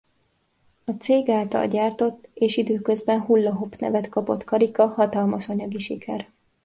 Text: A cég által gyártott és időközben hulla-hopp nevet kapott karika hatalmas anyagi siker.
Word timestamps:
A 0.85 0.91
cég 0.91 1.29
által 1.29 1.67
gyártott 1.67 2.29
és 2.33 2.57
időközben 2.57 3.21
hulla-hopp 3.21 3.71
nevet 3.77 4.09
kapott 4.09 4.43
karika 4.43 4.87
hatalmas 4.87 5.47
anyagi 5.49 5.79
siker. 5.79 6.27